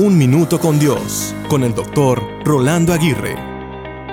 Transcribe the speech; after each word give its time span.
Un 0.00 0.16
Minuto 0.16 0.60
con 0.60 0.78
Dios, 0.78 1.34
con 1.48 1.64
el 1.64 1.74
doctor 1.74 2.22
Rolando 2.44 2.92
Aguirre. 2.92 3.34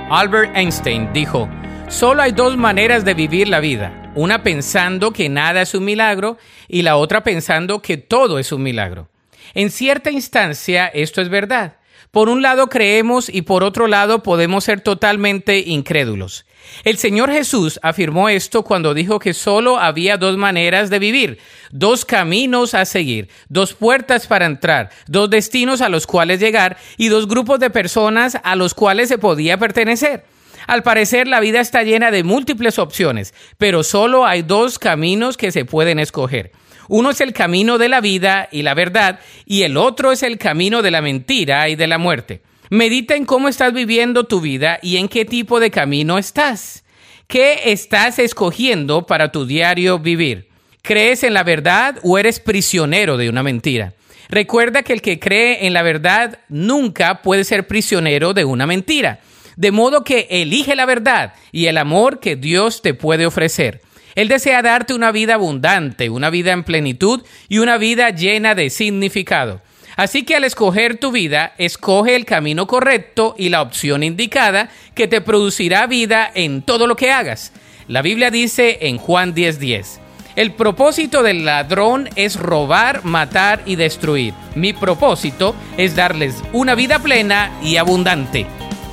Albert 0.10 0.58
Einstein 0.58 1.14
dijo, 1.14 1.48
solo 1.90 2.24
hay 2.24 2.32
dos 2.32 2.58
maneras 2.58 3.06
de 3.06 3.14
vivir 3.14 3.48
la 3.48 3.60
vida, 3.60 4.12
una 4.16 4.42
pensando 4.42 5.14
que 5.14 5.30
nada 5.30 5.62
es 5.62 5.76
un 5.76 5.86
milagro 5.86 6.40
y 6.68 6.82
la 6.82 6.96
otra 6.98 7.24
pensando 7.24 7.84
que 7.84 7.98
todo 7.98 8.40
es 8.40 8.52
un 8.52 8.64
milagro. 8.64 9.10
En 9.54 9.70
cierta 9.70 10.10
instancia 10.10 10.88
esto 10.88 11.22
es 11.22 11.30
verdad. 11.30 11.76
Por 12.12 12.30
un 12.30 12.42
lado 12.42 12.68
creemos 12.68 13.30
y 13.30 13.44
por 13.44 13.64
otro 13.64 13.88
lado 13.88 14.24
podemos 14.24 14.64
ser 14.64 14.82
totalmente 14.82 15.60
incrédulos. 15.60 16.46
El 16.84 16.98
Señor 16.98 17.32
Jesús 17.32 17.80
afirmó 17.84 18.30
esto 18.30 18.64
cuando 18.64 18.94
dijo 18.94 19.20
que 19.20 19.34
solo 19.34 19.78
había 19.78 20.18
dos 20.18 20.38
maneras 20.38 20.90
de 20.90 21.00
vivir, 21.00 21.40
dos 21.72 22.06
caminos 22.06 22.74
a 22.74 22.86
seguir, 22.86 23.30
dos 23.50 23.74
puertas 23.74 24.28
para 24.28 24.46
entrar, 24.46 24.90
dos 25.08 25.30
destinos 25.30 25.82
a 25.82 25.90
los 25.90 26.08
cuales 26.08 26.40
llegar 26.40 26.78
y 26.98 27.10
dos 27.10 27.28
grupos 27.28 27.60
de 27.60 27.70
personas 27.70 28.38
a 28.44 28.56
los 28.56 28.74
cuales 28.74 29.10
se 29.10 29.18
podía 29.18 29.58
pertenecer. 29.58 30.26
Al 30.68 30.84
parecer 30.84 31.28
la 31.28 31.40
vida 31.40 31.60
está 31.60 31.84
llena 31.84 32.12
de 32.12 32.24
múltiples 32.24 32.80
opciones, 32.80 33.34
pero 33.58 33.84
solo 33.84 34.26
hay 34.26 34.42
dos 34.42 34.80
caminos 34.80 35.38
que 35.38 35.52
se 35.52 35.66
pueden 35.66 36.00
escoger. 36.00 36.52
Uno 36.88 37.12
es 37.12 37.22
el 37.22 37.34
camino 37.34 37.78
de 37.78 37.90
la 37.90 38.02
vida 38.02 38.48
y 38.52 38.62
la 38.62 38.74
verdad, 38.74 39.20
y 39.46 39.64
el 39.64 39.78
otro 39.78 40.12
es 40.12 40.24
el 40.24 40.38
camino 40.38 40.82
de 40.82 40.92
la 40.92 41.02
mentira 41.02 41.68
y 41.70 41.76
de 41.76 41.88
la 41.88 41.98
muerte. 41.98 42.42
Medita 42.70 43.16
en 43.16 43.26
cómo 43.26 43.48
estás 43.48 43.74
viviendo 43.74 44.26
tu 44.26 44.42
vida 44.42 44.80
y 44.82 44.98
en 44.98 45.08
qué 45.08 45.26
tipo 45.26 45.60
de 45.60 45.72
camino 45.72 46.18
estás. 46.18 46.84
¿Qué 47.28 47.72
estás 47.72 48.20
escogiendo 48.20 49.06
para 49.06 49.32
tu 49.32 49.46
diario 49.46 50.00
vivir? 50.00 50.50
¿Crees 50.82 51.24
en 51.24 51.34
la 51.34 51.44
verdad 51.44 51.98
o 52.04 52.20
eres 52.20 52.40
prisionero 52.40 53.18
de 53.18 53.30
una 53.30 53.42
mentira? 53.42 53.94
Recuerda 54.30 54.84
que 54.84 54.94
el 54.94 55.02
que 55.02 55.20
cree 55.20 55.66
en 55.66 55.74
la 55.74 55.82
verdad 55.82 56.40
nunca 56.50 57.22
puede 57.22 57.44
ser 57.44 57.68
prisionero 57.68 58.34
de 58.34 58.46
una 58.46 58.68
mentira. 58.68 59.20
De 59.56 59.72
modo 59.72 60.04
que 60.04 60.28
elige 60.30 60.76
la 60.76 60.86
verdad 60.86 61.34
y 61.52 61.68
el 61.68 61.78
amor 61.78 62.20
que 62.20 62.36
Dios 62.36 62.82
te 62.82 62.94
puede 62.94 63.26
ofrecer. 63.26 63.82
Él 64.16 64.30
desea 64.30 64.62
darte 64.62 64.94
una 64.94 65.12
vida 65.12 65.36
abundante, 65.36 66.10
una 66.10 66.30
vida 66.30 66.54
en 66.54 66.64
plenitud 66.64 67.24
y 67.50 67.58
una 67.60 67.78
vida 67.78 68.10
llena 68.12 68.56
de 68.56 68.70
significado. 68.70 69.62
Así 69.98 70.24
que 70.24 70.36
al 70.36 70.44
escoger 70.44 70.98
tu 70.98 71.12
vida, 71.12 71.54
escoge 71.58 72.16
el 72.16 72.26
camino 72.26 72.68
correcto 72.68 73.36
y 73.38 73.50
la 73.50 73.62
opción 73.62 74.04
indicada 74.04 74.70
que 74.94 75.08
te 75.08 75.22
producirá 75.22 75.88
vida 75.88 76.30
en 76.34 76.62
todo 76.62 76.88
lo 76.88 76.96
que 76.96 77.12
hagas. 77.12 77.54
La 77.88 78.02
Biblia 78.02 78.32
dice 78.32 78.80
en 78.82 78.98
Juan 78.98 79.34
10:10, 79.34 80.00
el 80.36 80.52
propósito 80.52 81.24
del 81.24 81.46
ladrón 81.46 82.10
es 82.18 82.38
robar, 82.38 83.06
matar 83.06 83.62
y 83.66 83.78
destruir. 83.78 84.34
Mi 84.54 84.74
propósito 84.74 85.56
es 85.78 85.96
darles 85.96 86.36
una 86.52 86.76
vida 86.76 87.00
plena 87.00 87.58
y 87.64 87.78
abundante. 87.78 88.46